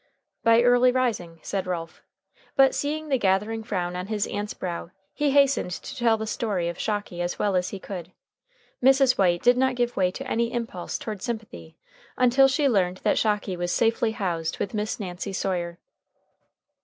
[0.43, 2.01] "By early rising," said Ralph.
[2.55, 6.67] But, seeing the gathering frown on his aunt's brow, he hastened to tell the story
[6.69, 8.11] of Shocky as well as he could.
[8.83, 9.19] Mrs.
[9.19, 11.77] White did not give way to any impulse toward sympathy
[12.17, 15.77] until she learned that Shocky was safely housed with Miss Nancy Sawyer.